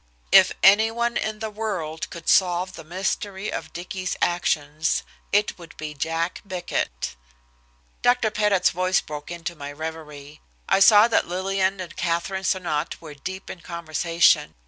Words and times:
If 0.31 0.51
anyone 0.63 1.15
in 1.15 1.37
the 1.37 1.51
world 1.51 2.09
could 2.09 2.27
solve 2.27 2.73
the 2.73 2.83
mystery 2.83 3.51
of 3.53 3.71
Dicky's 3.71 4.17
actions, 4.19 5.03
it 5.31 5.59
would 5.59 5.77
be 5.77 5.93
Jack 5.93 6.41
Bickett. 6.43 7.15
Dr. 8.01 8.31
Pettit's 8.31 8.71
voice 8.71 8.99
broke 8.99 9.29
into 9.29 9.53
my 9.55 9.71
reverie. 9.71 10.41
I 10.67 10.79
saw 10.79 11.07
that 11.09 11.27
Lillian 11.27 11.79
and 11.79 11.95
Katherine 11.95 12.41
Sonnot 12.43 12.99
were 12.99 13.13
deep 13.13 13.47
in 13.47 13.59
conversation. 13.59 14.55